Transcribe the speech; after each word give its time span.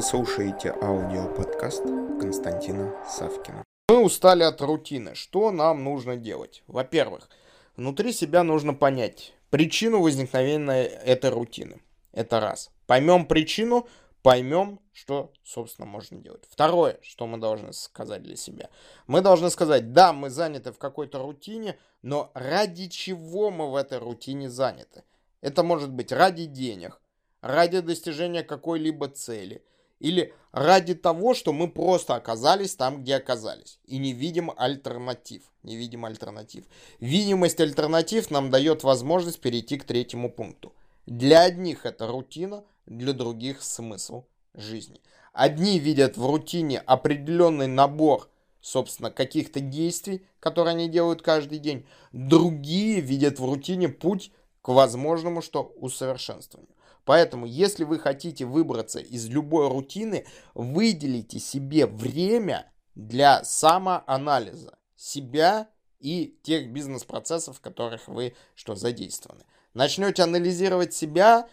Вы 0.00 0.06
слушаете 0.06 0.70
аудиоподкаст 0.80 1.82
Константина 2.18 2.96
Савкина. 3.06 3.62
Мы 3.90 4.02
устали 4.02 4.42
от 4.44 4.58
рутины. 4.62 5.14
Что 5.14 5.50
нам 5.50 5.84
нужно 5.84 6.16
делать? 6.16 6.62
Во-первых, 6.66 7.28
внутри 7.76 8.14
себя 8.14 8.42
нужно 8.42 8.72
понять 8.72 9.34
причину 9.50 10.00
возникновения 10.00 10.84
этой 10.84 11.28
рутины. 11.28 11.82
Это 12.12 12.40
раз. 12.40 12.70
Поймем 12.86 13.26
причину, 13.26 13.86
поймем, 14.22 14.80
что, 14.94 15.34
собственно, 15.44 15.86
можно 15.86 16.16
делать. 16.16 16.44
Второе, 16.48 16.98
что 17.02 17.26
мы 17.26 17.36
должны 17.36 17.74
сказать 17.74 18.22
для 18.22 18.36
себя. 18.36 18.70
Мы 19.06 19.20
должны 19.20 19.50
сказать, 19.50 19.92
да, 19.92 20.14
мы 20.14 20.30
заняты 20.30 20.72
в 20.72 20.78
какой-то 20.78 21.18
рутине, 21.18 21.78
но 22.00 22.30
ради 22.32 22.88
чего 22.88 23.50
мы 23.50 23.70
в 23.70 23.76
этой 23.76 23.98
рутине 23.98 24.48
заняты? 24.48 25.04
Это 25.42 25.62
может 25.62 25.90
быть 25.90 26.10
ради 26.10 26.46
денег, 26.46 27.02
ради 27.42 27.80
достижения 27.80 28.42
какой-либо 28.42 29.06
цели 29.08 29.62
или 30.00 30.34
ради 30.50 30.94
того, 30.94 31.34
что 31.34 31.52
мы 31.52 31.70
просто 31.70 32.16
оказались 32.16 32.74
там, 32.74 33.02
где 33.02 33.16
оказались 33.16 33.78
и 33.84 33.98
не 33.98 34.12
видим 34.12 34.50
альтернатив. 34.56 35.42
Не 35.62 35.76
видим 35.76 36.06
альтернатив. 36.06 36.64
Видимость 36.98 37.60
альтернатив 37.60 38.30
нам 38.30 38.50
дает 38.50 38.82
возможность 38.82 39.40
перейти 39.40 39.78
к 39.78 39.84
третьему 39.84 40.30
пункту. 40.30 40.72
Для 41.06 41.42
одних 41.42 41.86
это 41.86 42.06
рутина, 42.06 42.64
для 42.86 43.12
других 43.12 43.62
смысл 43.62 44.24
жизни. 44.54 45.00
Одни 45.32 45.78
видят 45.78 46.16
в 46.16 46.26
рутине 46.26 46.80
определенный 46.80 47.66
набор, 47.66 48.30
собственно, 48.60 49.10
каких-то 49.10 49.60
действий, 49.60 50.26
которые 50.40 50.72
они 50.72 50.88
делают 50.88 51.22
каждый 51.22 51.58
день. 51.58 51.86
Другие 52.12 53.00
видят 53.00 53.38
в 53.38 53.44
рутине 53.44 53.88
путь 53.88 54.32
к 54.62 54.68
возможному 54.68 55.42
что 55.42 55.72
усовершенствованию. 55.76 56.74
Поэтому, 57.04 57.46
если 57.46 57.84
вы 57.84 57.98
хотите 57.98 58.44
выбраться 58.44 59.00
из 59.00 59.28
любой 59.28 59.68
рутины, 59.68 60.26
выделите 60.54 61.38
себе 61.38 61.86
время 61.86 62.70
для 62.94 63.42
самоанализа 63.44 64.78
себя 64.96 65.68
и 65.98 66.38
тех 66.42 66.70
бизнес-процессов, 66.70 67.58
в 67.58 67.60
которых 67.60 68.08
вы 68.08 68.34
что 68.54 68.74
задействованы. 68.74 69.44
Начнете 69.74 70.22
анализировать 70.22 70.94
себя, 70.94 71.48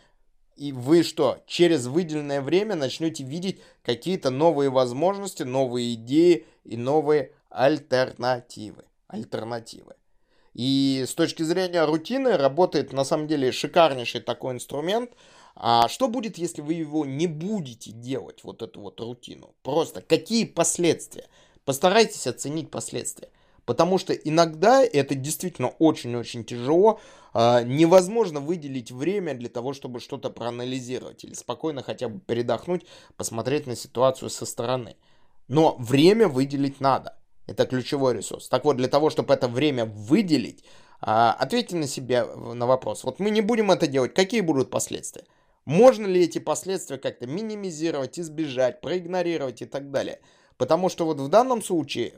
и 0.55 0.71
вы 0.71 1.03
что, 1.03 1.43
через 1.45 1.85
выделенное 1.85 2.41
время 2.41 2.75
начнете 2.75 3.23
видеть 3.23 3.61
какие-то 3.83 4.29
новые 4.29 4.69
возможности, 4.69 5.43
новые 5.43 5.93
идеи 5.93 6.47
и 6.63 6.77
новые 6.77 7.33
альтернативы. 7.49 8.85
Альтернативы. 9.07 9.95
И 10.57 11.05
с 11.07 11.13
точки 11.13 11.43
зрения 11.43 11.85
рутины 11.85 12.35
работает 12.35 12.91
на 12.91 13.05
самом 13.05 13.27
деле 13.27 13.51
шикарнейший 13.51 14.21
такой 14.21 14.55
инструмент. 14.55 15.11
А 15.55 15.87
что 15.87 16.07
будет, 16.07 16.39
если 16.39 16.61
вы 16.61 16.73
его 16.73 17.05
не 17.05 17.27
будете 17.27 17.91
делать, 17.91 18.43
вот 18.43 18.63
эту 18.63 18.81
вот 18.81 18.99
рутину? 18.99 19.53
Просто 19.61 20.01
какие 20.01 20.45
последствия? 20.45 21.27
Постарайтесь 21.63 22.25
оценить 22.25 22.71
последствия. 22.71 23.29
Потому 23.65 23.99
что 23.99 24.13
иногда 24.13 24.83
это 24.83 25.13
действительно 25.13 25.67
очень-очень 25.67 26.43
тяжело. 26.43 26.99
А, 27.33 27.61
невозможно 27.61 28.39
выделить 28.39 28.91
время 28.91 29.35
для 29.35 29.49
того, 29.49 29.73
чтобы 29.73 29.99
что-то 29.99 30.31
проанализировать 30.31 31.23
или 31.23 31.35
спокойно 31.35 31.83
хотя 31.83 32.09
бы 32.09 32.19
передохнуть, 32.19 32.83
посмотреть 33.15 33.67
на 33.67 33.75
ситуацию 33.75 34.31
со 34.31 34.47
стороны. 34.47 34.95
Но 35.47 35.75
время 35.77 36.27
выделить 36.27 36.81
надо. 36.81 37.15
Это 37.47 37.65
ключевой 37.65 38.13
ресурс. 38.13 38.49
Так 38.49 38.65
вот, 38.65 38.77
для 38.77 38.87
того, 38.87 39.09
чтобы 39.09 39.33
это 39.33 39.47
время 39.47 39.85
выделить, 39.85 40.63
а, 40.99 41.31
ответьте 41.31 41.75
на 41.75 41.87
себя 41.87 42.25
на 42.25 42.65
вопрос. 42.65 43.03
Вот 43.03 43.19
мы 43.19 43.29
не 43.29 43.41
будем 43.41 43.71
это 43.71 43.87
делать, 43.87 44.13
какие 44.13 44.41
будут 44.41 44.69
последствия? 44.69 45.23
Можно 45.65 46.05
ли 46.05 46.23
эти 46.23 46.39
последствия 46.39 46.97
как-то 46.97 47.27
минимизировать, 47.27 48.19
избежать, 48.19 48.81
проигнорировать 48.81 49.61
и 49.61 49.65
так 49.65 49.91
далее? 49.91 50.19
Потому 50.57 50.89
что 50.89 51.05
вот 51.05 51.19
в 51.19 51.27
данном 51.27 51.61
случае 51.61 52.13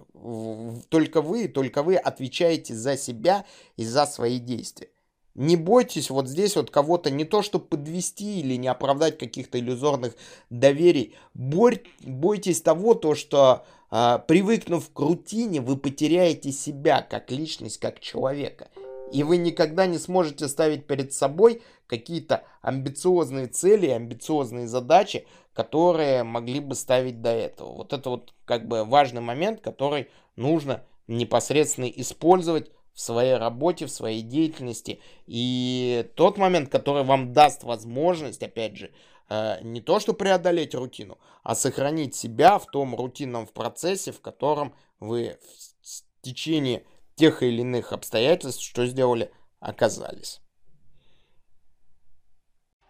только 0.89 1.21
вы, 1.21 1.47
только 1.47 1.83
вы 1.83 1.95
отвечаете 1.95 2.73
за 2.73 2.95
себя 2.95 3.45
и 3.75 3.83
за 3.83 4.05
свои 4.05 4.39
действия. 4.39 4.89
Не 5.35 5.55
бойтесь 5.55 6.09
вот 6.09 6.27
здесь 6.27 6.55
вот 6.55 6.71
кого-то 6.71 7.11
не 7.11 7.23
то, 7.23 7.41
чтобы 7.41 7.65
подвести 7.65 8.39
или 8.39 8.55
не 8.55 8.67
оправдать 8.67 9.17
каких-то 9.17 9.59
иллюзорных 9.59 10.15
доверий. 10.49 11.15
Борь, 11.33 11.83
бойтесь 12.01 12.61
того, 12.61 12.93
то, 12.93 13.15
что 13.15 13.65
э, 13.91 14.19
привыкнув 14.27 14.91
к 14.91 14.99
рутине, 14.99 15.61
вы 15.61 15.77
потеряете 15.77 16.51
себя 16.51 17.01
как 17.01 17.31
личность, 17.31 17.79
как 17.79 17.99
человека. 17.99 18.69
И 19.11 19.23
вы 19.23 19.37
никогда 19.37 19.85
не 19.85 19.97
сможете 19.97 20.47
ставить 20.47 20.85
перед 20.85 21.13
собой 21.13 21.61
какие-то 21.87 22.43
амбициозные 22.61 23.47
цели, 23.47 23.87
амбициозные 23.87 24.67
задачи, 24.67 25.25
которые 25.53 26.23
могли 26.23 26.59
бы 26.59 26.75
ставить 26.75 27.21
до 27.21 27.29
этого. 27.29 27.73
Вот 27.73 27.93
это 27.93 28.09
вот 28.09 28.33
как 28.45 28.67
бы 28.67 28.85
важный 28.85 29.21
момент, 29.21 29.61
который 29.61 30.09
нужно 30.35 30.83
непосредственно 31.07 31.85
использовать 31.85 32.71
в 32.99 33.01
своей 33.01 33.37
работе, 33.37 33.85
в 33.85 33.91
своей 33.91 34.21
деятельности. 34.21 34.99
И 35.25 36.05
тот 36.15 36.37
момент, 36.37 36.69
который 36.69 37.05
вам 37.05 37.31
даст 37.31 37.63
возможность, 37.63 38.43
опять 38.43 38.75
же, 38.75 38.91
э, 39.29 39.63
не 39.63 39.79
то 39.79 40.01
что 40.01 40.11
преодолеть 40.11 40.75
рутину, 40.75 41.17
а 41.41 41.55
сохранить 41.55 42.13
себя 42.13 42.59
в 42.59 42.65
том 42.65 42.93
рутинном 42.93 43.47
процессе, 43.47 44.11
в 44.11 44.19
котором 44.19 44.73
вы 44.99 45.37
в 45.81 46.21
течение 46.21 46.83
тех 47.15 47.41
или 47.41 47.61
иных 47.61 47.93
обстоятельств, 47.93 48.61
что 48.61 48.85
сделали, 48.85 49.31
оказались. 49.61 50.41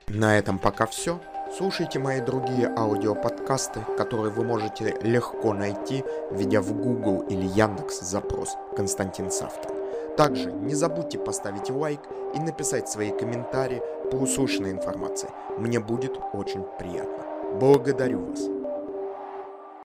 На 0.08 0.40
этом 0.40 0.58
пока 0.58 0.88
все. 0.88 1.22
Слушайте 1.56 2.00
мои 2.00 2.20
другие 2.20 2.68
аудиоподкасты, 2.68 3.82
которые 3.96 4.34
вы 4.34 4.44
можете 4.44 4.98
легко 5.04 5.54
найти, 5.54 6.04
введя 6.32 6.62
в 6.62 6.74
Google 6.74 7.28
или 7.30 7.46
Яндекс 7.46 8.00
запрос 8.00 8.56
«Константин 8.76 9.30
Савкин». 9.30 9.79
Также 10.20 10.52
не 10.52 10.76
забудьте 10.76 11.18
поставить 11.18 11.70
лайк 11.70 12.02
и 12.36 12.40
написать 12.42 12.90
свои 12.90 13.10
комментарии 13.10 13.82
по 14.12 14.18
услышанной 14.18 14.72
информации. 14.72 15.30
Мне 15.58 15.80
будет 15.80 16.20
очень 16.34 16.66
приятно. 16.78 17.24
Благодарю 17.58 18.26
вас. 18.26 18.59